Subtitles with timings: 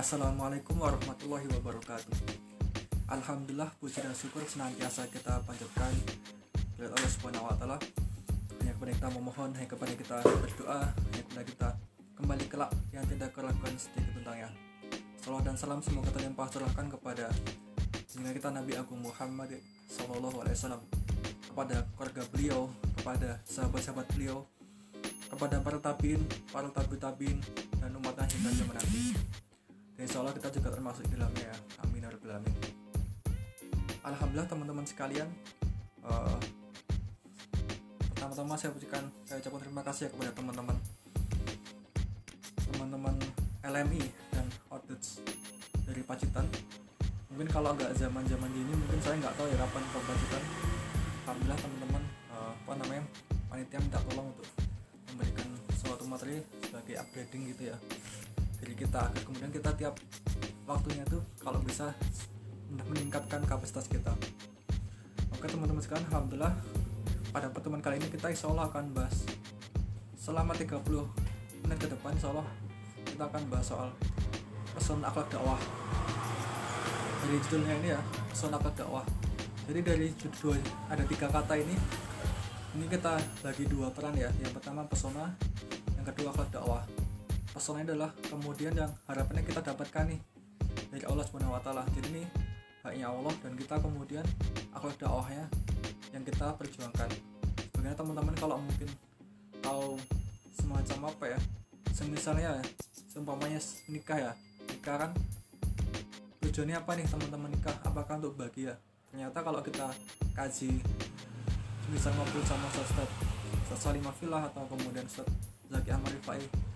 [0.00, 2.32] Assalamualaikum warahmatullahi wabarakatuh
[3.12, 5.92] Alhamdulillah puji dan syukur senantiasa kita panjatkan
[6.56, 7.76] kepada Allah Subhanahu wa taala.
[8.64, 11.68] Hanya kepada kita memohon, hanya kepada kita berdoa, hanya kepada kita
[12.16, 14.48] kembali kelak yang tidak kelakukan sedikit tentangnya.
[15.20, 17.26] Salam dan salam semoga terlimpah tercurahkan kepada
[18.08, 19.52] sehingga kita Nabi Agung Muhammad
[19.84, 20.82] Sallallahu Alaihi Wasallam
[21.44, 24.48] kepada keluarga beliau, kepada sahabat-sahabat beliau,
[25.28, 27.36] kepada para tabiin, para tabi tabiin
[27.84, 29.40] dan umatnya hingga zaman nanti.
[30.00, 31.56] Insya Allah kita juga termasuk di dalamnya ya.
[31.84, 32.54] Amin alamin.
[34.00, 35.28] Alhamdulillah teman-teman sekalian.
[36.00, 36.40] eh,
[38.16, 40.76] pertama-tama saya ucapkan saya ucapkan terima kasih ya kepada teman-teman
[42.72, 43.14] teman-teman
[43.64, 44.00] LMI
[44.32, 45.20] dan Outdoors
[45.84, 46.48] dari Pacitan
[47.28, 50.42] mungkin kalau nggak zaman-zaman gini mungkin saya nggak tahu ya kapan ke Pacitan
[51.28, 53.02] alhamdulillah teman-teman eh, apa namanya
[53.48, 54.48] panitia minta tolong untuk
[55.12, 57.76] memberikan suatu materi sebagai upgrading gitu ya
[58.70, 59.02] jadi kita.
[59.26, 59.98] Kemudian kita tiap
[60.62, 61.90] waktunya tuh kalau bisa
[62.70, 64.14] meningkatkan kapasitas kita.
[65.34, 66.54] Oke teman-teman sekalian alhamdulillah
[67.34, 69.26] pada pertemuan kali ini kita insya Allah akan bahas
[70.14, 70.86] selama 30
[71.66, 72.46] menit ke depan insya Allah
[73.10, 73.90] kita akan bahas soal
[74.70, 75.58] pesan akhlak dakwah.
[77.26, 79.02] Dari judulnya ini ya pesan akhlak dakwah.
[79.66, 81.74] Jadi dari judul ada tiga kata ini
[82.78, 84.30] ini kita bagi dua peran ya.
[84.38, 85.34] Yang pertama pesona
[85.98, 86.99] yang kedua akhlak dakwah
[87.50, 90.20] pesona adalah kemudian yang harapannya kita dapatkan nih
[90.90, 91.82] dari Allah Subhanahu wa taala.
[91.98, 92.24] Jadi ini
[92.86, 94.24] haknya Allah dan kita kemudian
[94.72, 95.46] akhlak dakwahnya
[96.14, 97.10] yang kita perjuangkan.
[97.74, 98.88] Bagaimana teman-teman kalau mungkin
[99.58, 99.98] tahu
[100.54, 101.38] semacam apa ya?
[101.90, 102.64] Semisalnya ya,
[103.10, 104.32] seumpamanya nikah ya.
[104.70, 105.10] Nikah kan
[106.46, 107.76] tujuannya apa nih teman-teman nikah?
[107.82, 108.78] Apakah untuk bahagia?
[109.10, 109.90] Ternyata kalau kita
[110.38, 110.70] kaji
[111.90, 113.10] bisa ngobrol sama Ustaz
[113.66, 115.26] Ustaz Salimah Filah atau kemudian Ustaz
[115.66, 116.69] Zaki Ahmad Rifai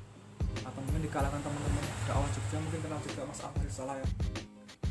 [0.62, 4.08] atau mungkin di kalangan teman-teman dakwah Jogja mungkin kenal juga Mas Ahmad Salah ya.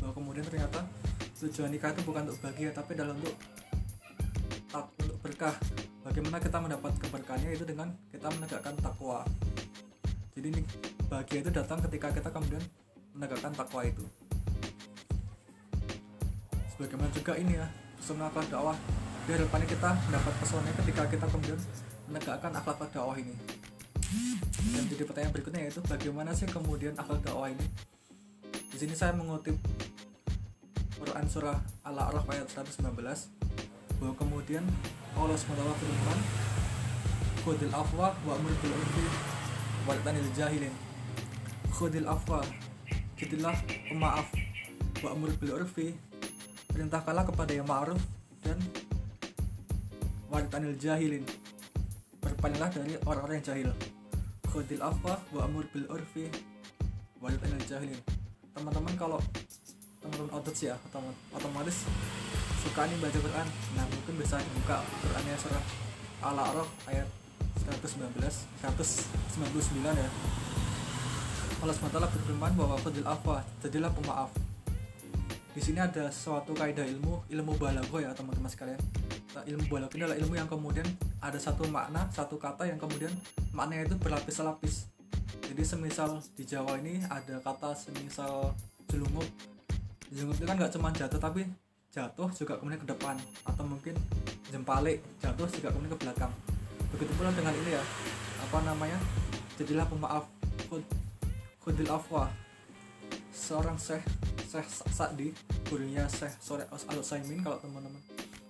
[0.02, 0.80] Bahwa kemudian ternyata
[1.40, 3.36] tujuan nikah itu bukan untuk bahagia tapi dalam untuk
[5.00, 5.56] untuk berkah.
[6.04, 9.24] Bagaimana kita mendapat keberkahannya itu dengan kita menegakkan takwa.
[10.36, 10.62] Jadi ini
[11.08, 12.60] bahagia itu datang ketika kita kemudian
[13.16, 14.04] menegakkan takwa itu.
[16.76, 18.76] Sebagaimana juga ini ya pesona akhlak dakwah.
[19.24, 21.60] Di hadapannya kita mendapat pesona ketika kita kemudian
[22.12, 23.32] menegakkan akhlak dakwah ini
[24.74, 27.66] dan jadi pertanyaan berikutnya yaitu bagaimana sih kemudian akhlak dakwah ini?
[28.72, 29.54] Di sini saya mengutip
[30.98, 32.90] Quran surah Al-A'raf ayat 119
[34.00, 34.64] bahwa kemudian
[35.14, 36.20] Allah SWT berfirman
[37.44, 39.06] Khudil afwa wa amur bil urfi
[39.84, 40.74] wa tanil jahilin.
[41.70, 42.40] Khudil afwa
[43.14, 43.54] Jadilah
[43.86, 44.26] pemaaf
[45.04, 45.94] wa amur bil urfi
[46.74, 48.02] Perintahkanlah kepada yang ma'ruf
[48.42, 48.58] dan
[50.26, 51.22] waritanil jahilin.
[52.18, 53.68] Berpalinglah dari orang-orang yang jahil
[54.54, 56.30] Khudil afwa wa amur bil urfi.
[57.18, 57.98] Waritanil jahilin
[58.54, 59.18] Teman-teman kalau
[59.98, 61.82] teman-teman otot ya otom- otomatis
[62.62, 63.48] suka nih baca Quran.
[63.74, 65.64] Nah mungkin bisa buka Qurannya surah
[66.22, 67.08] Al-A'raf ayat
[67.66, 68.14] 119
[68.62, 70.10] 199 ya.
[71.64, 74.30] Allah SWT berfirman bahwa Khudil afwa jadilah pemaaf.
[75.54, 78.78] Di sini ada suatu kaidah ilmu ilmu balago ya teman-teman sekalian.
[79.34, 80.86] Nah, ilmu balago ini adalah ilmu yang kemudian
[81.18, 83.10] ada satu makna satu kata yang kemudian
[83.54, 84.90] maknanya itu berlapis-lapis.
[85.46, 88.50] Jadi semisal di Jawa ini ada kata semisal
[88.90, 89.24] jelungup.
[90.10, 91.46] Jelungup itu kan nggak cuma jatuh tapi
[91.94, 93.14] jatuh juga kemudian ke depan.
[93.46, 93.94] Atau mungkin
[94.50, 96.32] jempalik jatuh juga kemudian ke belakang.
[96.90, 97.84] Begitu pula dengan ini ya
[98.42, 98.98] apa namanya?
[99.54, 100.26] Jadilah pemaaf
[100.66, 100.82] Khud,
[101.62, 102.26] khudil afwa.
[103.30, 104.02] Seorang syekh
[104.50, 105.34] syekh Sa- Sa'di
[105.66, 107.98] gurunya syekh sore al Saimin kalau teman-teman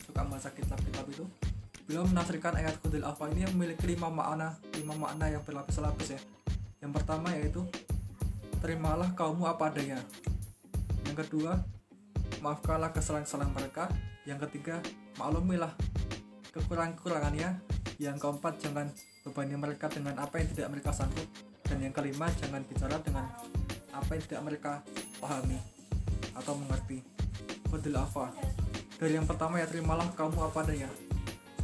[0.05, 1.25] suka membaca kitab-kitab itu
[1.85, 6.21] beliau menafsirkan ayat khudil afwa ini memiliki lima makna lima makna yang berlapis-lapis ya.
[6.81, 7.61] Yang pertama yaitu
[8.61, 10.01] terimalah kaummu apa adanya.
[11.05, 11.61] Yang kedua
[12.41, 13.89] maafkanlah kesalahan-kesalahan mereka.
[14.25, 14.81] Yang ketiga
[15.21, 15.77] maklumilah
[16.57, 17.61] kekurangan-kekurangannya
[18.01, 18.89] yang keempat jangan
[19.23, 21.29] bebani mereka dengan apa yang tidak mereka sanggup.
[21.65, 23.29] Dan yang kelima jangan bicara dengan
[23.93, 24.73] apa yang tidak mereka
[25.21, 25.61] pahami
[26.33, 27.05] atau mengerti.
[27.69, 28.33] Khudil afa
[29.05, 30.89] dari yang pertama ya terimalah kamu apa adanya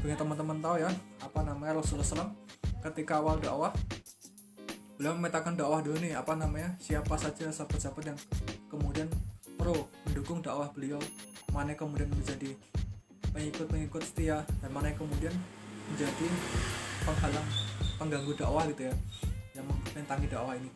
[0.00, 0.88] sebagai teman-teman tahu ya
[1.20, 2.32] apa namanya Rasulullah SAW
[2.88, 3.68] ketika awal dakwah
[4.96, 8.18] beliau memetakan dakwah dulu nih apa namanya siapa saja sahabat-sahabat yang
[8.72, 9.12] kemudian
[9.60, 9.76] pro
[10.08, 10.96] mendukung dakwah beliau
[11.52, 12.56] mana kemudian menjadi
[13.36, 15.36] pengikut-pengikut setia dan mana kemudian
[15.92, 16.26] menjadi
[17.04, 17.48] penghalang
[18.00, 18.94] pengganggu dakwah gitu ya
[19.52, 20.72] yang menentangi dakwah ini.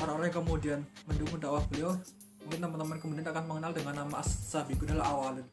[0.00, 1.92] Orang-orang yang kemudian mendukung dakwah beliau
[2.40, 5.44] mungkin teman-teman kemudian akan mengenal dengan nama As-Sabiqun al-Awalin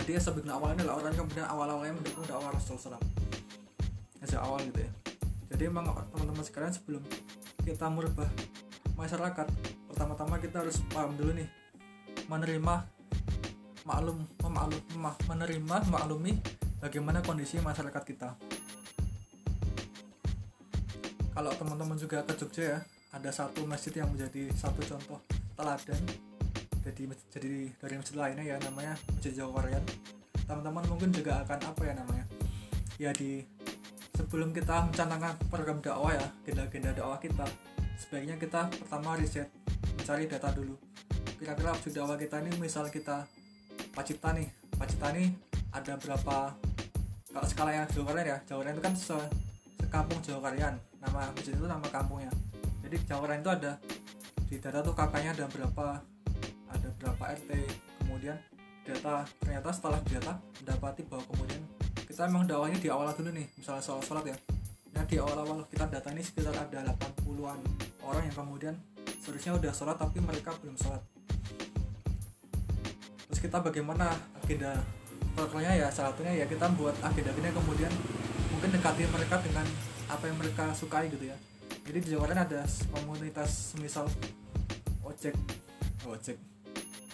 [0.00, 3.02] jadi As-Sabiqun al-Awalin adalah orang yang kemudian awal-awalnya mendukung dakwah Rasulullah
[4.22, 4.90] sejak awal gitu ya.
[5.52, 5.84] Jadi emang
[6.14, 7.02] teman-teman sekalian sebelum
[7.66, 8.30] kita merubah
[8.96, 9.46] masyarakat
[9.90, 11.48] pertama-tama kita harus paham dulu nih
[12.30, 12.74] menerima
[13.84, 14.82] maklum memaklum
[15.28, 16.32] menerima maklumi
[16.80, 18.30] bagaimana kondisi masyarakat kita.
[21.32, 22.78] Kalau teman-teman juga ke Jogja ya
[23.12, 25.20] ada satu masjid yang menjadi satu contoh
[25.52, 26.00] teladan
[26.82, 29.84] jadi jadi dari masjid lainnya ya namanya Masjid Jawa Korean
[30.42, 32.24] teman-teman mungkin juga akan apa ya namanya?
[32.98, 33.46] Ya di
[34.18, 37.46] sebelum kita mencanangkan program dakwah ya agenda-agenda dakwah kita
[37.96, 39.46] sebaiknya kita pertama riset
[39.94, 40.74] mencari data dulu.
[41.38, 43.26] Kira-kira maksud dakwah kita ini misal kita
[43.94, 45.30] Pacita nih Pacita nih
[45.72, 46.36] ada berapa
[47.32, 49.18] kalau skala yang Jawa Korean ya Jawa Korean itu kan se
[49.80, 52.30] sekampung Jawa Korean nama masjid itu nama kampungnya.
[52.82, 53.72] Jadi Jawa Korean itu ada
[54.50, 56.11] di data tuh kakaknya ada berapa
[57.32, 57.50] ada berapa RT
[58.04, 58.36] kemudian
[58.82, 61.62] data ternyata setelah data mendapati bahwa kemudian
[62.04, 64.36] kita memang dakwahnya di awal dulu nih misalnya soal sholat ya.
[64.92, 67.58] Nah di awal-awal kita data ini sekitar ada 80-an
[68.04, 68.74] orang yang kemudian
[69.24, 71.00] seharusnya udah sholat tapi mereka belum sholat.
[73.32, 74.76] Terus kita bagaimana agenda
[75.32, 75.88] protokolnya ya?
[75.88, 77.92] Salah satunya ya kita buat agenda-agenda kemudian
[78.52, 79.64] mungkin dekati mereka dengan
[80.12, 81.36] apa yang mereka sukai gitu ya.
[81.88, 82.60] Jadi di Jawa ada
[82.92, 84.04] komunitas misal
[85.00, 85.32] ojek.
[86.04, 86.51] Ojek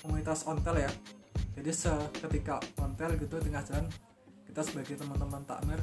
[0.03, 0.91] komunitas ontel ya.
[1.59, 3.87] Jadi seketika ontel gitu tengah jalan
[4.47, 5.79] kita sebagai teman-teman takmir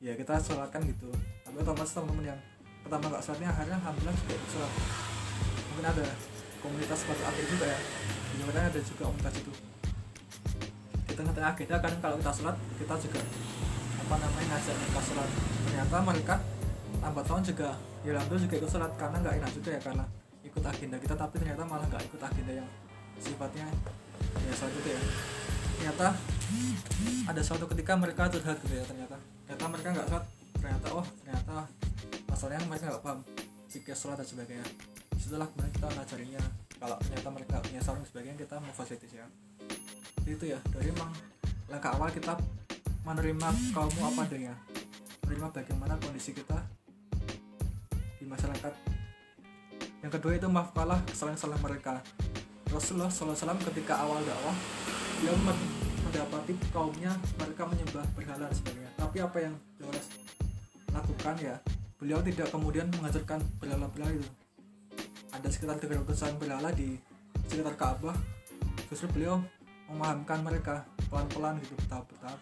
[0.00, 1.10] ya kita sholatkan gitu.
[1.44, 2.40] Tapi otomatis teman-teman yang
[2.84, 4.72] pertama nggak sholatnya akhirnya alhamdulillah juga sholat.
[5.68, 6.06] Mungkin ada
[6.64, 7.78] komunitas akhir juga ya.
[8.28, 9.52] Di ada juga komunitas itu.
[11.08, 13.20] Di tengah-tengah agenda kan kalau kita sholat kita juga
[13.98, 15.28] apa namanya ngajak mereka sholat.
[15.68, 16.34] Ternyata mereka
[16.98, 17.68] lambat tahun juga
[18.06, 18.90] ya juga ikut sholat.
[18.96, 20.04] Karena nggak enak juga ya karena
[20.48, 22.68] ikut agenda kita tapi ternyata malah nggak ikut agenda yang
[23.18, 23.66] sifatnya
[24.38, 25.00] ya itu ya.
[25.78, 26.08] Ternyata
[27.28, 29.16] ada suatu ketika mereka curhat gitu ya ternyata.
[29.46, 30.24] Ternyata mereka nggak sholat
[30.58, 31.56] ternyata oh ternyata
[32.26, 33.20] masalahnya mereka nggak paham
[33.70, 34.66] jika sholat dan sebagainya.
[35.18, 36.42] Setelah kemudian kita ngajarinya
[36.78, 38.72] kalau ternyata mereka punya saran sebagainya kita mau
[39.12, 39.26] ya.
[40.24, 41.10] Jadi itu ya dari emang
[41.68, 42.34] langkah awal kita
[43.04, 44.54] menerima kaummu apa adanya
[45.24, 46.58] menerima bagaimana kondisi kita
[48.18, 48.72] di masyarakat.
[50.00, 52.00] Yang kedua itu maaf kalah kesalahan-kesalahan mereka
[52.68, 53.34] Rasulullah SAW
[53.72, 54.56] ketika awal dakwah
[55.18, 59.92] dia mendapati kaumnya mereka menyembah berhala dan sebagainya tapi apa yang beliau
[60.92, 61.56] lakukan ya
[61.98, 64.30] beliau tidak kemudian mengajarkan berhala-berhala itu.
[65.34, 66.94] Ada sekitar 300an berhala di
[67.50, 68.14] sekitar Ka'bah.
[68.88, 69.42] Justru beliau
[69.90, 72.40] memahamkan mereka pelan-pelan gitu bertahap-bertahap.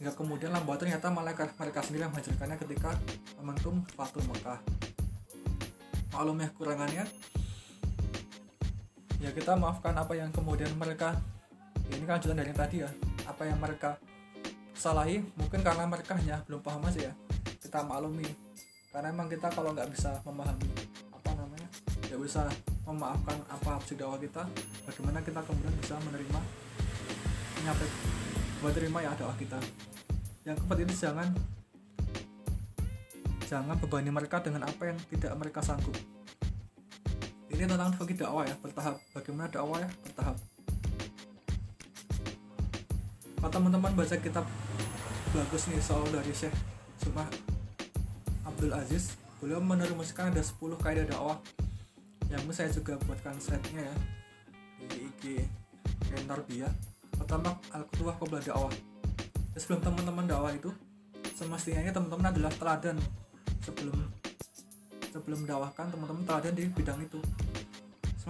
[0.00, 2.90] Hingga kemudian lambat ternyata malaikat mereka sendiri yang mengajarkannya ketika
[3.36, 4.58] momentum Fatul Mekah.
[6.14, 7.04] Maklum ya kurangannya
[9.20, 11.12] ya kita maafkan apa yang kemudian mereka
[11.92, 12.90] ya ini kan lanjutan dari tadi ya
[13.28, 14.00] apa yang mereka
[14.72, 17.14] salahi mungkin karena mereka hanya belum paham aja ya
[17.60, 18.26] kita maklumi.
[18.90, 20.66] Karena emang kita kalau nggak bisa memahami
[21.14, 21.68] apa namanya
[22.10, 22.42] nggak bisa
[22.82, 24.42] memaafkan apa maksud dakwah kita
[24.82, 26.40] bagaimana kita kemudian bisa menerima
[27.60, 28.00] menyampaikan
[28.58, 29.60] buat terima ya doa kita.
[30.42, 31.28] Yang keempat itu jangan
[33.46, 35.94] jangan bebani mereka dengan apa yang tidak mereka sanggup
[37.60, 38.96] ini tentang bagi dakwah ya bertahap.
[39.12, 39.88] Bagaimana dakwah ya?
[40.00, 40.36] Bertahap.
[43.36, 44.48] Kalau teman-teman baca kitab
[45.36, 46.56] bagus nih soal dari Syekh
[47.04, 47.28] Sumah
[48.48, 49.12] Abdul Aziz
[49.44, 51.36] beliau menerumuskan ada 10 kaidah dakwah
[52.32, 53.96] yang saya juga buatkan slide-nya ya
[54.88, 55.22] di IG
[56.24, 56.72] Tarbiyah
[57.12, 58.72] pertama al-kutuwah qabla dakwah.
[59.60, 60.72] Sebelum teman-teman dakwah itu
[61.36, 62.96] semestinya teman-teman adalah teladan
[63.60, 63.96] sebelum
[65.12, 67.20] sebelum dakwahkan teman-teman teladan di bidang itu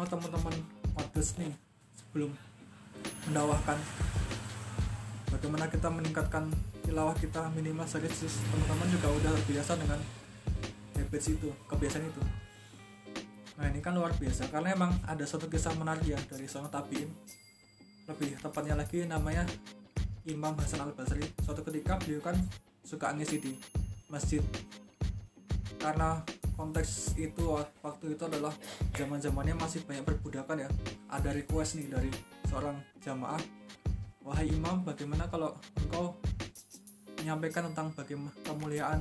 [0.00, 0.56] semua teman-teman
[0.96, 1.52] modus nih
[1.92, 2.32] sebelum
[3.28, 3.76] mendakwahkan
[5.28, 6.48] bagaimana kita meningkatkan
[6.88, 10.00] tilawah kita minimal serius teman-teman juga udah biasa dengan
[10.96, 12.22] habits itu kebiasaan itu.
[13.60, 17.12] Nah ini kan luar biasa karena emang ada satu kisah menarik ya dari seorang tabiin.
[18.08, 19.44] Lebih tepatnya lagi namanya
[20.24, 22.40] Imam Hasan Al Basri suatu ketika beliau kan
[22.88, 23.52] suka ngisi di
[24.08, 24.40] masjid.
[25.76, 26.24] Karena
[26.60, 28.52] konteks itu waktu itu adalah
[28.92, 30.68] zaman zamannya masih banyak perbudakan ya.
[31.08, 32.12] Ada request nih dari
[32.52, 33.40] seorang jamaah
[34.20, 36.12] wahai imam bagaimana kalau engkau
[37.16, 39.00] menyampaikan tentang bagaimana kemuliaan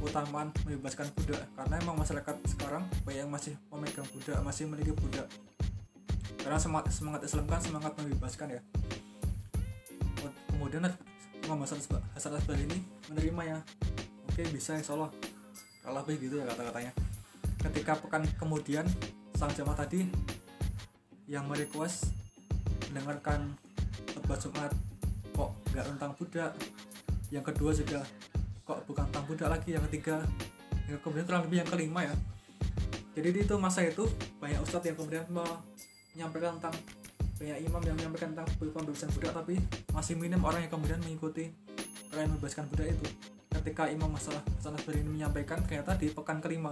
[0.00, 1.44] utamaan membebaskan budak?
[1.52, 5.28] Karena emang masyarakat sekarang banyak yang masih memegang budak masih memiliki budak.
[6.40, 8.60] Karena semangat semangat Islam kan semangat membebaskan ya.
[10.48, 10.88] Kemudian
[11.44, 11.78] Imam Hasan
[12.16, 12.80] Hasan ini
[13.12, 13.58] menerima ya
[14.26, 15.12] oke bisa insya Allah
[15.86, 16.90] kalau lebih gitu ya kata-katanya.
[17.62, 18.82] Ketika pekan kemudian
[19.38, 20.02] sang jamaah tadi
[21.30, 22.10] yang merequest
[22.90, 23.54] mendengarkan
[24.10, 24.72] khutbah Jumat
[25.30, 26.50] kok nggak tentang budak?
[27.30, 28.00] Yang kedua juga
[28.66, 29.78] kok bukan tentang budak lagi?
[29.78, 30.26] Yang ketiga
[30.90, 32.14] yang kemudian kurang lebih yang kelima ya.
[33.14, 34.04] Jadi di itu masa itu
[34.42, 36.74] banyak ustadz yang kemudian menyampaikan tentang
[37.36, 39.54] banyak imam yang menyampaikan tentang pembebasan budak tapi
[39.92, 41.52] masih minim orang yang kemudian mengikuti
[42.08, 43.35] tren membebaskan budak itu
[43.66, 46.70] ketika imam masalah masalah ini menyampaikan ternyata di pekan kelima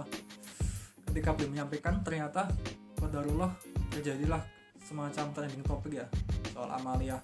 [1.11, 2.47] ketika beliau menyampaikan ternyata
[2.95, 3.51] Qadarullah
[3.91, 4.39] terjadilah
[4.79, 6.07] semacam trending topik ya
[6.55, 7.19] soal amalia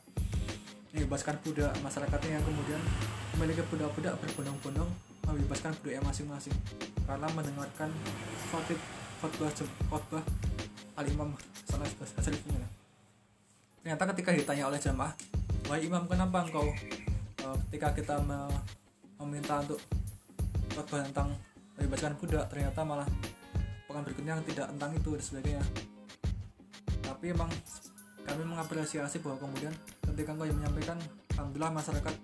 [0.91, 2.83] membebaskan budak masyarakatnya yang kemudian
[3.39, 4.91] memiliki budak-budak berbondong-bondong
[5.23, 6.51] membebaskan budaya masing-masing
[7.07, 7.87] karena mendengarkan
[8.51, 8.75] khotib
[9.23, 9.55] khotbah
[9.87, 10.23] khotbah
[10.99, 11.31] al imam
[11.63, 12.67] sana hasilnya
[13.79, 15.15] ternyata ketika ditanya oleh jamaah
[15.71, 16.67] wahai imam kenapa engkau
[17.47, 18.19] uh, ketika kita
[19.23, 19.79] meminta untuk
[20.73, 21.35] khotbah tentang
[21.77, 23.07] membebaskan budak ternyata malah
[23.87, 25.63] pekan berikutnya tidak tentang itu dan sebagainya.
[27.01, 27.51] Tapi emang
[28.23, 29.73] kami mengapresiasi bahwa kemudian
[30.11, 30.97] ketika engkau yang menyampaikan
[31.35, 32.15] alhamdulillah masyarakat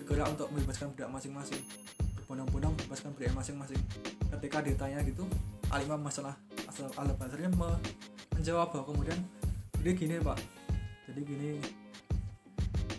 [0.00, 1.62] bergerak untuk membebaskan budak masing-masing
[2.18, 3.80] berbondong-bondong membebaskan budak masing-masing.
[4.32, 5.28] Ketika ditanya gitu
[5.72, 6.36] alimah masalah
[6.68, 7.48] asal al basarnya
[8.36, 9.20] menjawab bahwa kemudian
[9.80, 10.38] jadi gini pak
[11.08, 11.50] jadi gini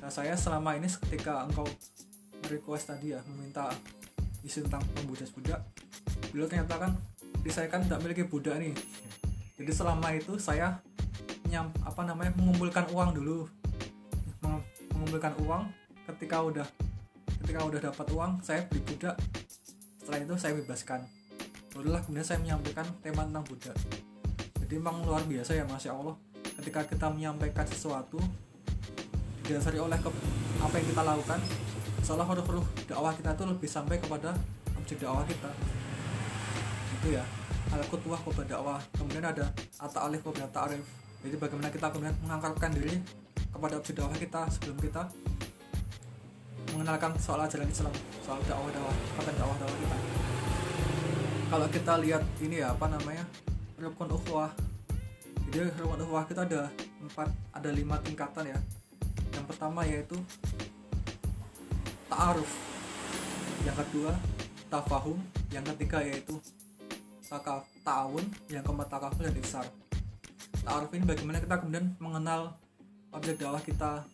[0.01, 1.65] nah saya selama ini ketika engkau
[2.49, 3.71] request tadi ya meminta
[4.43, 5.63] isu tentang pembudas budak
[6.33, 6.91] beliau ternyata kan
[7.51, 8.71] saya kan tidak memiliki budak nih.
[9.59, 10.79] Jadi selama itu saya
[11.51, 13.51] nyam apa namanya mengumpulkan uang dulu.
[14.95, 15.67] Mengumpulkan uang
[16.07, 16.67] ketika udah
[17.43, 19.19] ketika udah dapat uang saya beli budak.
[19.99, 21.03] Setelah itu saya bebaskan.
[21.75, 23.75] Barulah kemudian saya menyampaikan tema tentang budak.
[24.63, 26.15] Jadi memang luar biasa ya masya allah.
[26.63, 28.21] Ketika kita menyampaikan sesuatu
[29.43, 29.99] didasari oleh
[30.63, 31.39] apa yang kita lakukan
[32.03, 34.35] seolah huruf-huruf dakwah kita itu lebih sampai kepada
[34.75, 35.49] objek dakwah kita.
[36.99, 37.23] Itu ya
[37.73, 39.49] al kutwah kepada dakwah kemudian ada
[39.81, 40.85] atau alif kepada ta'arif
[41.23, 42.99] jadi bagaimana kita kemudian mengangkatkan diri
[43.49, 45.01] kepada objek dakwah kita sebelum kita
[46.75, 49.97] mengenalkan soal ajaran Islam soal dakwah dakwah konten dakwah dakwah kita.
[51.53, 53.23] Kalau kita lihat ini ya apa namanya
[53.77, 54.51] rukun ukhuwah.
[55.53, 56.67] Jadi rukun ukhuwah kita ada
[56.99, 58.59] empat ada lima tingkatan ya.
[59.31, 60.17] Yang pertama yaitu
[62.09, 62.51] ta'aruf.
[63.67, 64.11] Yang kedua
[64.71, 65.19] tafahum.
[65.53, 66.35] Yang ketiga yaitu
[67.83, 68.25] ta'awun.
[68.51, 69.67] Yang keempat takaful dan ifsar
[70.63, 72.55] ta'aruf ini bagaimana kita kemudian mengenal
[73.11, 74.07] objek dakwah kita?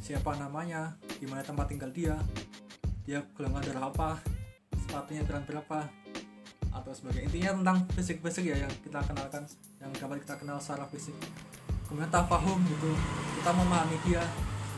[0.00, 0.96] Siapa namanya?
[1.20, 2.16] Di mana tempat tinggal dia?
[3.04, 4.10] Dia golongan darah apa?
[4.80, 5.78] Sepatunya berat berapa?
[6.72, 9.44] Atau sebagai intinya tentang fisik-fisik ya yang kita kenalkan
[9.80, 11.14] yang dapat kita kenal secara fisik.
[11.88, 12.90] Kemudian tafahum gitu
[13.40, 14.24] kita memahami dia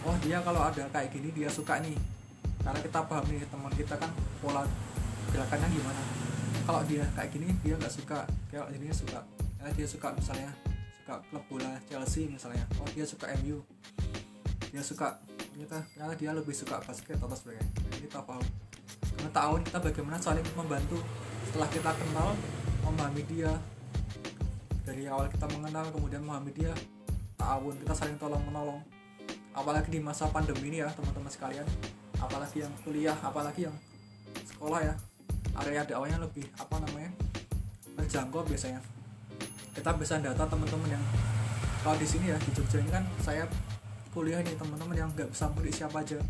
[0.07, 1.99] oh dia kalau ada kayak gini dia suka nih.
[2.63, 4.63] Karena kita paham nih teman kita kan pola
[5.35, 6.03] gerakannya gimana.
[6.67, 8.23] Kalau dia kayak gini dia nggak suka.
[8.51, 9.21] Kayak ini suka
[9.59, 10.51] ya, dia suka misalnya
[11.03, 12.63] suka klub bola Chelsea misalnya.
[12.79, 13.59] Oh dia suka MU
[14.71, 17.65] dia suka ternyata ternyata dia lebih suka basket atau sebagainya.
[17.65, 18.45] Nah, kita paham.
[19.17, 20.99] Karena tahun kita bagaimana saling membantu.
[21.49, 22.29] Setelah kita kenal
[22.85, 23.53] memahami dia.
[24.87, 26.71] Dari awal kita mengenal kemudian memahami dia
[27.35, 28.81] tahun kita saling tolong menolong
[29.57, 31.65] apalagi di masa pandemi ini ya teman-teman sekalian.
[32.21, 33.77] Apalagi yang kuliah apalagi yang
[34.45, 34.95] sekolah ya.
[35.57, 37.11] Area dakwahnya lebih apa namanya
[37.97, 38.85] terjangkau biasanya.
[39.73, 41.05] Kita bisa data teman-teman yang
[41.81, 43.49] kalau di sini ya di Jogja ini kan saya
[44.13, 46.21] kuliah nih teman-teman yang nggak bisa mudik siapa aja.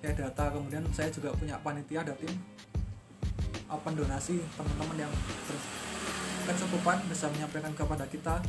[0.00, 0.48] Ya data.
[0.48, 2.32] Kemudian saya juga punya panitia ada tim
[3.68, 5.12] open donasi teman-teman yang
[6.44, 8.40] berkecukupan bisa menyampaikan kepada kita.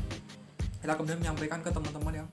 [0.79, 2.27] Kita kemudian menyampaikan ke teman-teman yang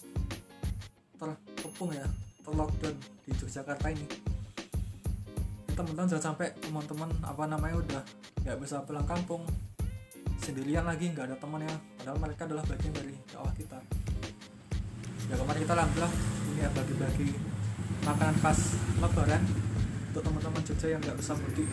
[1.20, 2.08] terkepung ya
[2.40, 2.96] terlockdown
[3.28, 4.06] di Yogyakarta ini.
[5.76, 8.02] Teman-teman jangan sampai teman-teman apa namanya udah
[8.40, 9.44] nggak bisa pulang kampung.
[10.40, 11.68] Sendirian lagi nggak ada temannya
[12.00, 13.78] padahal mereka adalah bagian dari dakwah kita.
[15.28, 16.12] Ya kemarin kita alhamdulillah
[16.50, 17.28] ini ya bagi-bagi
[18.02, 18.60] makanan khas
[18.98, 19.42] lebaran
[20.10, 21.68] untuk teman-teman Jogja yang nggak bisa mudik.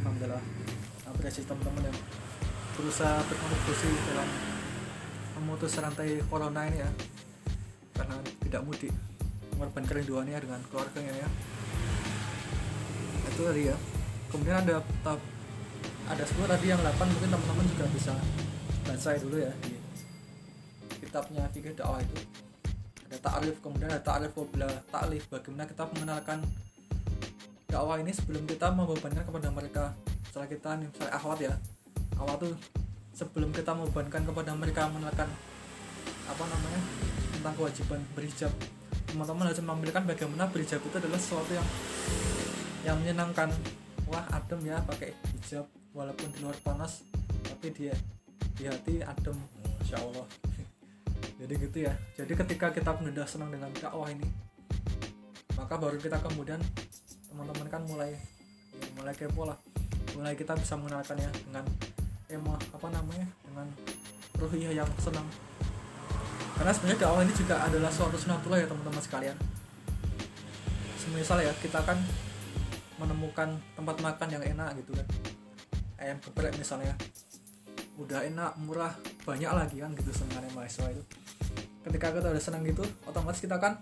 [0.00, 0.42] Alhamdulillah
[1.04, 1.98] apresiasi teman-teman yang
[2.80, 4.28] berusaha berkontribusi dalam
[5.36, 6.90] memutus rantai corona ini ya
[8.00, 8.16] karena
[8.48, 8.92] tidak mudik.
[9.52, 11.28] Mengorbankan kerinduannya dengan keluarganya ya.
[13.28, 13.76] Itu tadi ya.
[14.32, 15.20] Kemudian ada tab
[16.08, 18.12] ada 10 tadi yang 8 mungkin teman-teman juga bisa
[18.82, 19.76] baca dulu ya di
[21.04, 22.16] kitabnya fikih dakwah itu.
[23.10, 26.38] Ada ta'rif kemudian ada ta'rif wabla ta'lif bagaimana kita mengenalkan
[27.68, 29.84] dakwah ini sebelum kita membebankan kepada mereka.
[30.30, 31.54] Setelah kita misalnya akhwat ya.
[32.16, 32.54] Awal tuh
[33.14, 35.28] sebelum kita membebankan kepada mereka mengenalkan
[36.30, 36.80] apa namanya
[37.40, 38.52] tentang kewajiban berhijab
[39.10, 41.68] teman-teman harus memiliki bagaimana berhijab itu adalah sesuatu yang
[42.86, 43.50] yang menyenangkan.
[44.10, 47.06] Wah adem ya pakai hijab walaupun di luar panas
[47.46, 47.94] tapi dia
[48.54, 49.34] di hati adem.
[49.82, 50.26] Insya Allah.
[51.42, 51.92] Jadi gitu ya.
[52.14, 54.26] Jadi ketika kita sudah senang dengan dakwah ini
[55.58, 56.58] maka baru kita kemudian
[57.28, 58.14] teman-teman kan mulai
[58.78, 59.58] ya, mulai kepo lah.
[60.14, 61.64] Mulai kita bisa mengenalkannya dengan
[62.30, 63.66] emo apa namanya dengan
[64.38, 65.26] ruhiyah yang senang
[66.60, 69.32] karena sebenarnya dakwah ini juga adalah suatu sunatullah ya teman-teman sekalian.
[71.00, 71.96] Semisal ya kita kan
[73.00, 75.08] menemukan tempat makan yang enak gitu kan.
[75.96, 76.92] Ayam geprek misalnya
[77.96, 78.92] udah enak murah
[79.24, 81.00] banyak lagi kan gitu senangnya mahasiswa itu.
[81.80, 83.80] Ketika kita udah senang gitu otomatis kita kan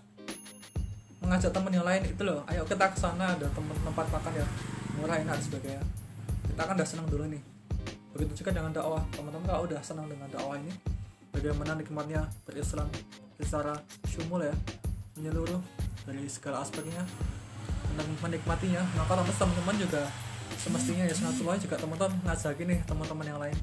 [1.19, 2.47] mengajak temen yang lain itu loh.
[2.47, 4.47] Ayo kita ke sana ada temen tempat makan ya
[5.03, 5.83] murah enak dan sebagainya.
[6.55, 7.43] Kita kan udah senang dulu nih.
[8.15, 9.03] Begitu juga dengan dakwah.
[9.11, 10.98] Teman-teman kalau udah senang dengan dakwah ini
[11.39, 12.91] bagaimana nikmatnya berislam
[13.39, 13.79] secara
[14.11, 14.55] syumul ya
[15.15, 15.63] menyeluruh
[16.03, 17.07] dari segala aspeknya
[17.95, 18.83] dan menikmatinya.
[18.99, 20.03] Maka teman-teman juga
[20.59, 23.59] semestinya ya sunatullah juga teman-teman ngajakin nih teman-teman yang lain.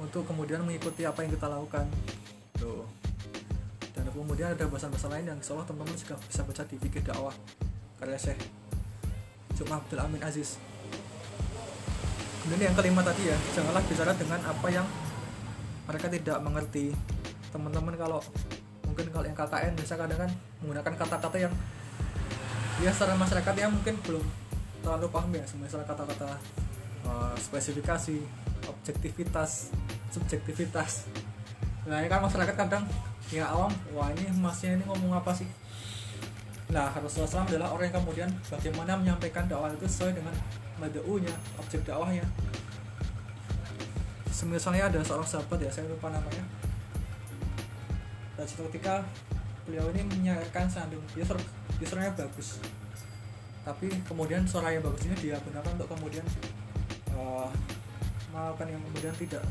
[0.00, 1.84] Untuk kemudian mengikuti apa yang kita lakukan.
[2.56, 2.88] Tuh.
[3.92, 7.36] Dan kemudian ada bahasan-bahasan lain yang insya Allah teman-teman juga bisa baca di fikih dakwah.
[7.96, 8.40] Karya Syekh
[9.56, 10.60] Cuma Abdul Amin Aziz.
[12.44, 14.86] Kemudian yang kelima tadi ya janganlah bicara dengan apa yang
[15.86, 16.92] mereka tidak mengerti.
[17.54, 18.20] Teman-teman kalau
[18.84, 20.30] mungkin kalau yang KKN bisa kadang kan
[20.62, 21.54] menggunakan kata-kata yang
[22.82, 24.24] ya secara masyarakat yang mungkin belum
[24.84, 26.28] terlalu paham ya misalnya kata-kata
[27.08, 28.16] uh, spesifikasi
[28.68, 29.72] objektivitas
[30.12, 31.08] subjektivitas.
[31.86, 32.84] Nah ini kan masyarakat kadang
[33.30, 35.48] ya awam wah ini masnya ini ngomong apa sih?
[36.70, 40.34] Nah Rasulullah SAW adalah orang yang kemudian bagaimana menyampaikan dakwah itu sesuai dengan
[40.82, 42.26] madaunya objek dakwahnya
[44.46, 46.44] misalnya ada seorang sahabat ya saya lupa namanya.
[48.36, 49.02] Dan suatu ketika
[49.66, 52.62] beliau ini menyampaikan sandung dia suaranya bagus.
[53.66, 56.22] Tapi kemudian suara yang bagus ini dia gunakan untuk kemudian
[57.18, 57.50] uh,
[58.30, 59.42] melakukan yang kemudian tidak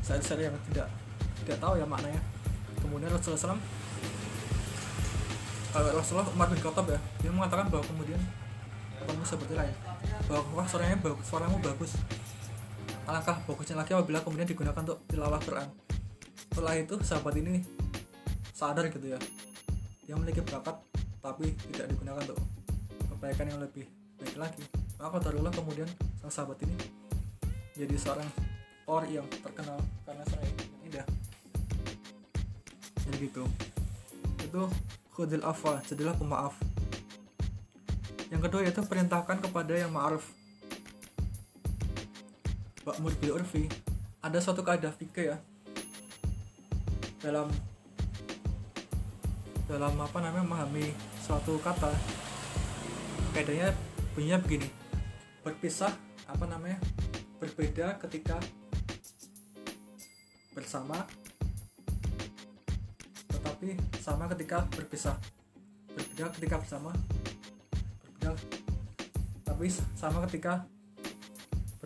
[0.00, 0.88] saya yang tidak
[1.44, 2.22] tidak tahu ya maknanya.
[2.80, 3.60] Kemudian Rasulullah SAW
[5.68, 8.20] kalau Rasulullah Umar bin Khattab ya dia mengatakan bahwa kemudian
[9.04, 9.74] kamu seperti lain.
[10.24, 11.92] Bahwa suaranya bagus suaramu bagus
[13.08, 15.68] alangkah bagusnya lagi apabila kemudian digunakan untuk tilawah Quran.
[16.52, 17.64] Setelah itu sahabat ini
[18.52, 19.18] sadar gitu ya.
[20.04, 20.76] Dia memiliki bakat
[21.24, 22.38] tapi tidak digunakan untuk
[23.16, 23.88] kebaikan yang lebih
[24.20, 24.64] baik lagi.
[25.00, 25.88] Maka taruhlah kemudian
[26.20, 26.76] sang sahabat ini
[27.72, 28.28] jadi seorang
[28.84, 30.48] or yang terkenal karena saya
[30.84, 31.06] indah.
[33.08, 33.48] Jadi gitu.
[34.44, 34.68] Itu
[35.16, 36.60] khudil afa jadilah pemaaf.
[38.28, 40.37] Yang kedua yaitu perintahkan kepada yang ma'ruf
[42.88, 43.68] Ba'mur bil urfi
[44.24, 45.36] ada suatu kaidah fikih ya.
[47.20, 47.52] Dalam
[49.68, 51.92] dalam apa namanya memahami suatu kata
[53.36, 53.76] kaidahnya
[54.16, 54.72] bunyinya begini.
[55.44, 55.92] Berpisah
[56.32, 56.80] apa namanya
[57.36, 58.40] berbeda ketika
[60.56, 61.04] bersama
[63.28, 65.20] tetapi sama ketika berpisah.
[65.92, 66.96] Berbeda ketika bersama
[68.00, 68.32] berbeda
[69.44, 70.64] tapi sama ketika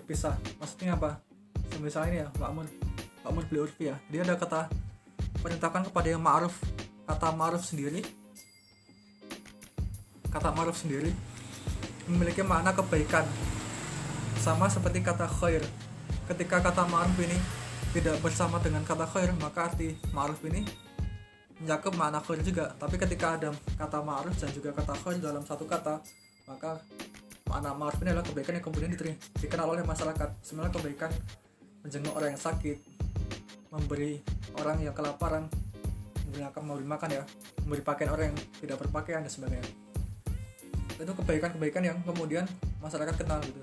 [0.03, 0.35] berpisah.
[0.59, 1.23] Maksudnya apa?
[1.79, 2.67] Misalnya ini ya Pak Mun.
[3.23, 3.97] Pak Mun beli urfi ya.
[4.11, 4.67] Dia ada kata
[5.39, 6.59] perintahkan kepada yang ma'ruf
[7.07, 8.03] kata ma'ruf sendiri.
[10.27, 11.15] Kata ma'ruf sendiri
[12.11, 13.23] memiliki makna kebaikan.
[14.43, 15.63] Sama seperti kata khair.
[16.27, 17.39] Ketika kata ma'ruf ini
[17.95, 20.67] tidak bersama dengan kata khair maka arti ma'ruf ini
[21.63, 22.75] mencakup makna khair juga.
[22.75, 26.03] Tapi ketika ada kata ma'ruf dan juga kata khair dalam satu kata
[26.51, 26.83] maka
[27.53, 28.91] makna ma'ruf ini adalah kebaikan yang kemudian
[29.37, 30.29] dikenal oleh masyarakat.
[30.41, 31.11] Sebenarnya kebaikan
[31.85, 32.79] menjenguk orang yang sakit
[33.69, 34.25] memberi
[34.57, 35.53] orang yang kelaparan
[36.33, 37.23] memberi memberi makan ya
[37.61, 39.69] memberi pakaian orang yang tidak berpakaian dan sebagainya.
[40.97, 42.49] Itu kebaikan-kebaikan yang kemudian
[42.81, 43.61] masyarakat kenal gitu.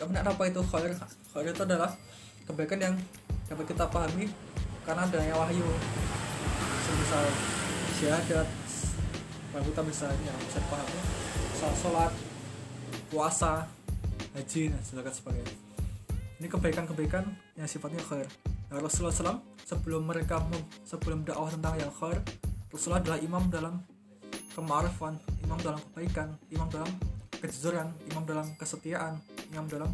[0.00, 0.96] Kemudian apa itu khair.
[1.36, 1.92] Khair itu adalah
[2.48, 2.94] kebaikan yang
[3.44, 4.32] dapat kita pahami
[4.88, 5.68] karena adanya wahyu.
[6.88, 7.26] Semisal
[8.00, 8.48] syahadat
[9.52, 10.60] baru kita bisa ya, bisa
[11.76, 12.31] sholat
[13.12, 13.68] puasa
[14.32, 14.80] haji dan
[15.12, 15.52] sebagainya.
[16.40, 17.28] Ini kebaikan-kebaikan
[17.60, 18.24] yang sifatnya khair.
[18.72, 20.40] Nah, Rasulullah SAW sebelum mereka
[20.88, 22.24] sebelum dakwah tentang yang khair
[22.72, 23.84] Rasulullah adalah imam dalam
[24.56, 26.88] kemarifan imam dalam kebaikan imam dalam
[27.36, 29.20] kejujuran imam dalam kesetiaan
[29.52, 29.92] imam dalam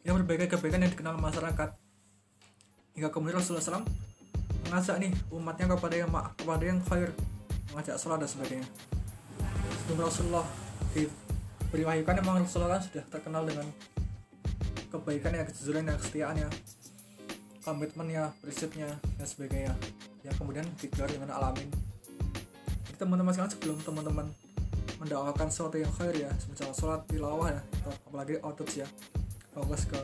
[0.00, 1.76] yang berbagai kebaikan yang dikenal masyarakat.
[2.96, 3.84] Hingga kemudian Rasulullah SAW
[4.64, 7.12] mengajak nih umatnya kepada yang kepada yang khair
[7.70, 8.68] mengajak sholat dan sebagainya.
[9.84, 10.48] Sebelum Rasulullah
[11.68, 13.68] kan memang Rasulullah sudah terkenal dengan
[14.88, 16.48] kebaikan ya kejujuran ya kesetiaannya
[17.60, 18.88] komitmennya prinsipnya
[19.20, 19.76] dan sebagainya.
[20.24, 21.68] Yang kemudian digelar dengan alamin.
[22.88, 24.26] Jadi teman-teman sekarang sebelum teman-teman
[24.98, 28.88] mendakwakan sesuatu yang khair ya semisal sholat tilawah ya atau apalagi output ya
[29.54, 30.00] fokus ke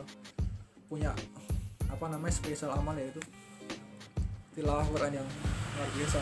[0.87, 1.11] punya
[1.91, 3.19] apa namanya spesial amal yaitu
[4.55, 5.27] tilawah Quran yang
[5.75, 6.21] luar biasa.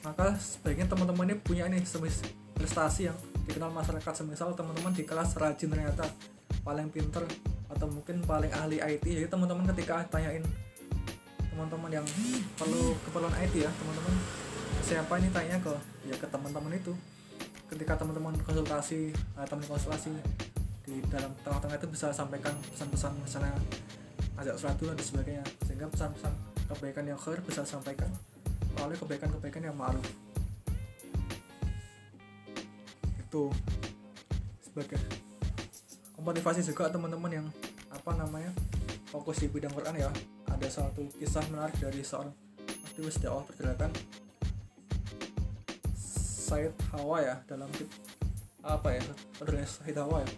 [0.00, 1.82] Maka sebaiknya teman-teman ini punya ini
[2.60, 3.16] prestasi yang
[3.48, 6.04] dikenal masyarakat semisal teman-teman di kelas rajin ternyata
[6.60, 7.24] paling pinter
[7.72, 10.44] atau mungkin paling ahli IT jadi teman-teman ketika tanyain
[11.48, 12.06] teman-teman yang
[12.60, 14.14] perlu keperluan IT ya teman-teman
[14.80, 15.72] siapa ini tanya ke
[16.08, 16.90] ya ke teman-teman itu.
[17.70, 20.10] Ketika teman-teman konsultasi uh, teman konsultasi
[20.82, 23.54] di dalam tengah-tengah itu bisa sampaikan pesan-pesan misalnya
[24.42, 25.44] ajak surat dulu dan sebagainya.
[25.62, 26.32] Sehingga pesan-pesan
[26.66, 28.10] kebaikan yang khair bisa sampaikan
[28.74, 30.29] melalui kebaikan-kebaikan yang ma'ruf
[33.30, 33.46] itu
[34.58, 34.98] sebagai
[36.18, 37.46] motivasi juga teman-teman yang
[37.94, 38.50] apa namanya
[39.06, 40.10] fokus di bidang Quran ya.
[40.50, 42.34] Ada satu kisah menarik dari seorang
[42.90, 43.94] aktivis dakwah pergerakan
[45.94, 47.70] Said Hawa ya dalam
[48.66, 49.02] apa ya
[49.38, 50.30] penulis Said Hawa ya.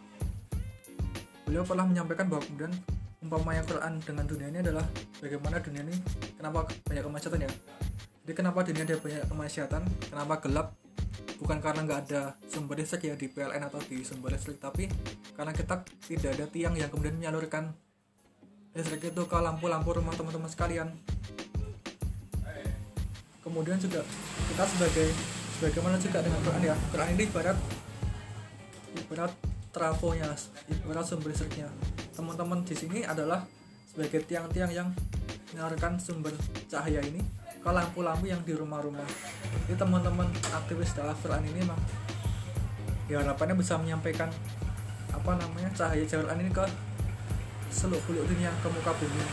[1.49, 2.77] Beliau pernah menyampaikan bahwa kemudian
[3.25, 4.85] umpamanya Quran dengan dunia ini adalah
[5.17, 5.97] bagaimana dunia ini
[6.37, 7.51] kenapa banyak kemacetan ya?
[8.29, 10.77] Jadi kenapa dunia ada banyak kemacetan kenapa gelap
[11.43, 14.87] bukan karena nggak ada sumber listrik ya di PLN atau di sumber listrik tapi
[15.35, 17.75] karena kita tidak ada tiang yang kemudian menyalurkan
[18.73, 20.89] listrik itu ke lampu-lampu rumah teman-teman sekalian.
[23.43, 24.07] Kemudian juga
[24.55, 25.11] kita sebagai
[25.59, 26.77] bagaimana juga dengan Quran ya?
[26.95, 27.59] Quran ini ibarat
[28.97, 29.33] ibarat
[29.75, 30.31] trafonya
[30.71, 31.69] ibarat sumber listriknya.
[32.15, 33.43] Teman-teman di sini adalah
[33.91, 34.89] sebagai tiang-tiang yang
[35.53, 36.33] menyalurkan sumber
[36.71, 37.21] cahaya ini
[37.61, 39.05] ke lampu-lampu yang di rumah-rumah
[39.69, 41.79] jadi teman-teman aktivis dalam Quran ini mah
[43.09, 44.29] ya harapannya bisa menyampaikan
[45.12, 46.65] apa namanya cahaya Quran ini ke
[47.73, 49.25] seluruh dunia ke muka bumi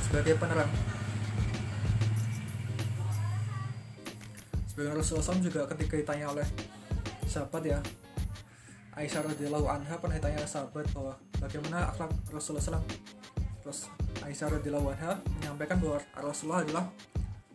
[0.00, 0.68] sebagai penerang.
[4.72, 6.48] Sebagai Rasulullah SAW juga ketika ditanya oleh
[7.28, 7.78] sahabat ya
[8.92, 12.84] Aisyah radhiyallahu anha pernah ditanya sahabat bahwa bagaimana akhlak Rasulullah SAW.
[13.64, 13.88] Terus
[14.20, 16.84] Aisyah radhiyallahu anha menyampaikan bahwa Rasulullah adalah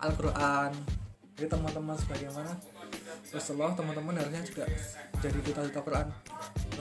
[0.01, 0.71] Al-Quran
[1.37, 2.49] jadi teman-teman sebagaimana
[3.29, 4.65] Rasulullah teman-teman harusnya juga
[5.21, 6.07] jadi duta-duta Quran.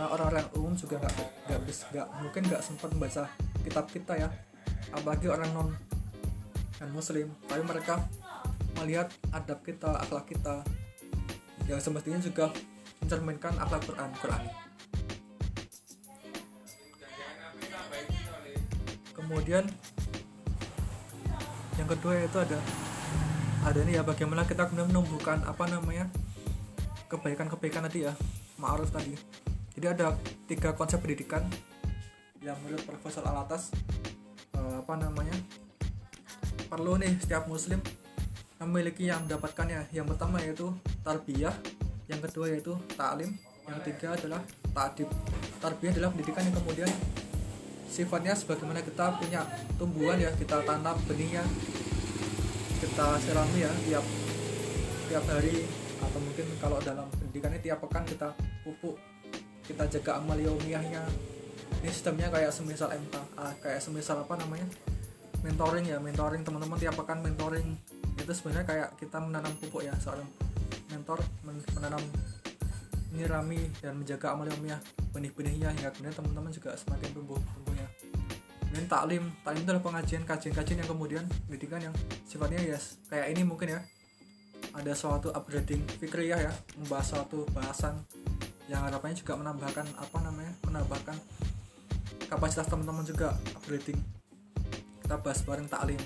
[0.01, 1.13] Nah orang-orang umum juga nggak
[1.45, 1.61] nggak
[1.93, 3.29] nggak mungkin nggak sempat membaca
[3.61, 4.29] kitab kita ya.
[4.97, 5.69] Apalagi orang non
[6.81, 7.29] dan muslim.
[7.45, 8.01] Tapi mereka
[8.81, 10.65] melihat adab kita akhlak kita.
[11.69, 12.49] Yang semestinya juga
[13.05, 14.43] mencerminkan akhlak Quran Quran.
[19.13, 19.65] Kemudian
[21.77, 22.86] yang kedua yaitu ada
[23.67, 26.07] ada ini ya bagaimana kita kemudian menumbuhkan apa namanya
[27.11, 28.15] kebaikan-kebaikan tadi ya
[28.63, 29.19] ma'ruf tadi.
[29.75, 30.15] Jadi ada
[30.47, 31.43] tiga konsep pendidikan
[32.47, 33.75] yang menurut Profesor Alatas
[34.55, 35.35] eh, apa namanya
[36.71, 37.83] perlu nih setiap muslim
[38.63, 39.91] memiliki yang mendapatkannya.
[39.91, 40.71] Yang pertama yaitu
[41.03, 41.55] tarbiyah
[42.07, 43.35] yang kedua yaitu taklim
[43.67, 45.11] yang ketiga adalah ta'dib.
[45.59, 46.91] Tarbiyah adalah pendidikan yang kemudian
[47.91, 49.43] sifatnya sebagaimana kita punya
[49.75, 51.43] tumbuhan ya kita tanam benihnya
[52.77, 54.05] kita sirami ya tiap
[55.07, 55.65] tiap hari
[55.97, 58.29] atau mungkin kalau dalam pendidikannya tiap pekan kita
[58.67, 59.01] pupuk
[59.67, 60.39] kita jaga amal
[61.83, 64.67] ini sistemnya kayak semisal MK ah, kayak semisal apa namanya?
[65.43, 67.79] Mentoring ya mentoring teman-teman tiap pekan mentoring.
[68.17, 70.27] Itu sebenarnya kayak kita menanam pupuk ya seorang
[70.91, 71.21] mentor
[71.75, 72.03] menanam
[73.13, 74.81] menyirami dan menjaga amal yaumiyah
[75.15, 77.76] benih-benihnya hingga kemudian teman-teman juga semakin tumbuh tumbuhnya
[78.77, 79.25] kemudian taklim.
[79.41, 81.95] Taklim itu adalah pengajian kajian-kajian yang kemudian pendidikan yang
[82.29, 83.81] sifatnya ya yes, kayak ini mungkin ya.
[84.77, 86.53] Ada suatu upgrading fikriyah ya.
[86.77, 88.05] Membahas suatu bahasan
[88.69, 91.17] yang harapannya juga menambahkan apa namanya menambahkan
[92.29, 93.97] kapasitas teman-teman juga upgrading.
[95.01, 96.01] Kita bahas bareng taklim.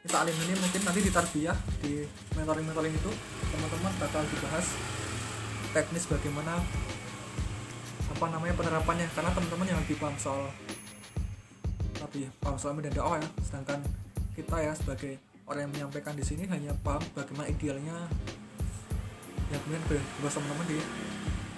[0.00, 2.08] Ini taklim ini mungkin nanti di tarbiyah di
[2.40, 3.10] mentoring-mentoring itu
[3.52, 4.66] teman-teman bakal dibahas
[5.76, 6.56] teknis bagaimana
[8.16, 9.12] apa namanya penerapannya.
[9.12, 10.48] Karena teman-teman yang lebih paham soal
[12.02, 13.28] lebih paham soal media dakwah ya.
[13.42, 13.80] Sedangkan
[14.34, 17.96] kita ya sebagai orang yang menyampaikan di sini hanya paham bagaimana idealnya
[19.48, 20.78] yang kemudian berbahas teman-teman di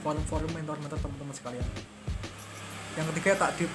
[0.01, 1.67] forum-forum mentor-mentor teman-teman sekalian.
[2.97, 3.71] Yang ketiga takdib.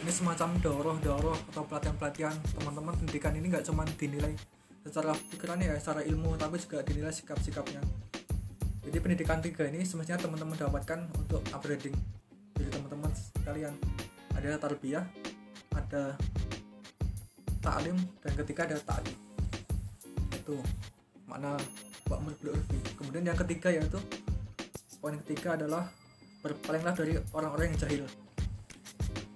[0.00, 2.96] Ini semacam doroh-doroh atau pelatihan-pelatihan teman-teman.
[2.96, 4.32] Pendidikan ini nggak cuma dinilai
[4.80, 7.84] secara pikirannya ya secara ilmu tapi juga dinilai sikap-sikapnya.
[8.80, 11.92] Jadi pendidikan tiga ini semestinya teman-teman dapatkan untuk upgrading
[12.56, 13.76] jadi teman-teman sekalian.
[14.32, 15.04] Ada tarbiyah
[15.74, 16.16] ada
[17.60, 19.16] taklim dan ketika ada takdim
[20.32, 20.56] itu
[21.28, 21.54] makna
[22.10, 24.00] Mbak Urfi kemudian yang ketiga yaitu
[24.98, 25.86] poin ketiga adalah
[26.40, 28.04] berpalinglah dari orang-orang yang jahil.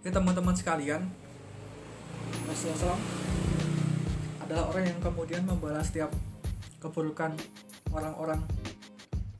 [0.04, 1.02] Jadi teman-teman sekalian
[2.44, 3.00] Rasulullah
[4.44, 6.12] adalah orang yang kemudian membalas setiap
[6.80, 7.32] keburukan
[7.92, 8.44] orang-orang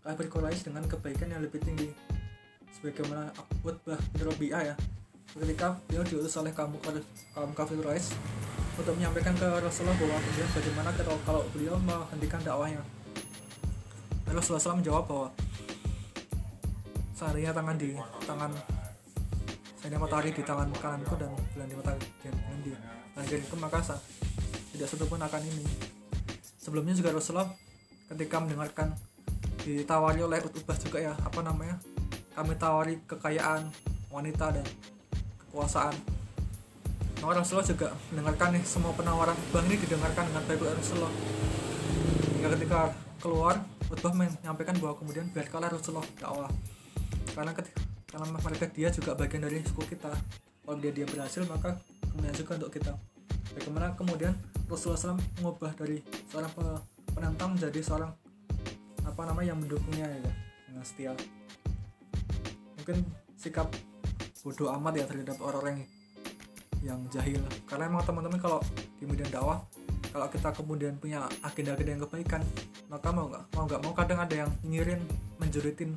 [0.00, 1.92] kafir Quraisy dengan kebaikan yang lebih tinggi.
[2.80, 3.32] Sebagaimana
[3.64, 4.74] Utbah bin Rabi'ah ya
[5.34, 6.70] ketika beliau diutus oleh kaum
[7.34, 8.14] kaum kafir Quraisy
[8.78, 10.90] untuk menyampaikan ke Rasulullah bahwa kemudian bagaimana
[11.26, 12.82] kalau, beliau menghentikan dakwahnya.
[14.30, 15.28] Rasulullah SAW menjawab bahwa
[17.14, 17.94] seandainya tangan di
[18.26, 18.50] tangan
[19.78, 22.02] seandainya matahari di tangan kananku dan bulan di matahari
[22.66, 22.72] di
[23.14, 23.78] tangan kiriku maka
[24.74, 25.62] tidak satu pun akan ini.
[26.58, 27.46] Sebelumnya juga Rasulullah
[28.10, 28.90] ketika mendengarkan
[29.62, 31.78] ditawari oleh Utbah juga ya apa namanya
[32.34, 33.70] kami tawari kekayaan
[34.10, 34.66] wanita dan
[35.54, 35.94] kekuasaan.
[37.22, 39.38] Maka Rasulullah juga mendengarkan nih semua penawaran.
[39.38, 41.14] Utbah ini didengarkan dengan baik oleh Rasulullah
[42.34, 42.90] hingga ketika
[43.22, 46.50] keluar Utbah menyampaikan bahwa kemudian biarkanlah Rasulullah dakwah
[47.32, 50.10] karena ketika karena mereka dia juga bagian dari suku kita.
[50.66, 51.78] Kalau dia dia berhasil maka
[52.10, 52.92] kemudian juga untuk kita.
[53.54, 54.34] Bagaimana kemudian
[54.66, 56.82] Rasulullah SAW mengubah dari seorang pe-
[57.14, 58.10] penantang menjadi seorang
[59.06, 60.32] apa namanya yang mendukungnya ya
[60.66, 61.12] dengan setia.
[62.82, 63.06] Mungkin
[63.38, 63.70] sikap
[64.44, 65.88] bodoh amat ya terhadap orang-orang
[66.84, 67.40] yang jahil.
[67.64, 68.60] Karena emang teman-teman kalau
[69.00, 69.64] di media dakwah
[70.12, 72.44] kalau kita kemudian punya agenda-agenda yang kebaikan
[72.86, 75.00] maka mau nggak mau nggak mau kadang ada yang nyirin
[75.40, 75.96] menjuritin.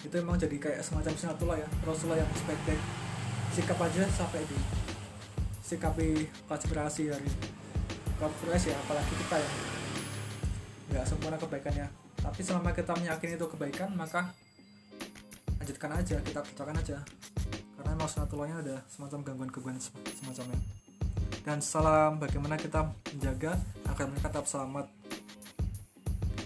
[0.00, 2.80] Itu emang jadi kayak semacam sinatullah ya Rasulullah yang sebaik
[3.54, 4.58] sikap aja sampai di
[5.62, 7.30] sikapi konspirasi dari
[8.18, 9.54] konspirasi ya apalagi kita yang
[10.90, 11.86] nggak sempurna kebaikannya.
[12.24, 14.32] Tapi selama kita meyakini itu kebaikan maka
[15.64, 17.00] lanjutkan aja kita kerjakan aja.
[17.80, 20.60] Karena emang sunatullahnya ada semacam gangguan-gangguan sem- semacamnya.
[21.40, 23.56] Dan salam bagaimana kita menjaga
[23.88, 24.92] agar mereka tetap selamat.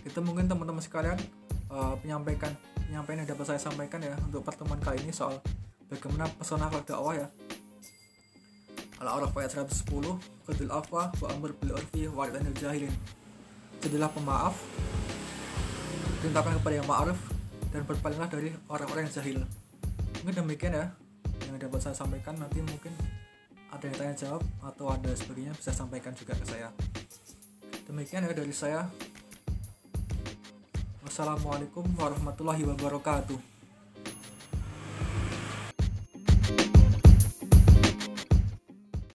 [0.07, 1.19] Itu mungkin teman-teman sekalian
[1.51, 2.55] eh, penyampaikan
[2.87, 5.43] penyampaian yang dapat saya sampaikan ya untuk pertemuan kali ini soal
[5.91, 7.27] bagaimana pesona akhlak dakwah ya.
[9.03, 9.87] Al-A'raf ayat 110
[10.47, 12.95] Qadil afwa wa amr bil urfi wa jahilin.
[13.83, 14.55] Jadilah pemaaf
[16.19, 17.38] Perintahkan kepada yang ma'arif
[17.69, 19.39] Dan berpalinglah dari orang-orang yang jahil.
[20.25, 20.87] Mungkin demikian ya
[21.49, 22.35] Yang dapat saya sampaikan.
[22.41, 22.93] Nanti mungkin
[23.69, 26.73] ada yang tanya jawab Atau ada sebagainya bisa sampaikan juga ke saya.
[27.85, 28.89] Demikian ya dari saya.
[31.05, 33.58] Wassalamualaikum warahmatullahi wabarakatuh